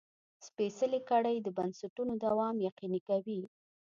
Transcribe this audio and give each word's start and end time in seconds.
سپېڅلې 0.45 0.99
کړۍ 1.09 1.37
د 1.41 1.47
بنسټونو 1.57 2.13
دوام 2.25 2.55
یقیني 2.67 3.01
کوي. 3.07 3.41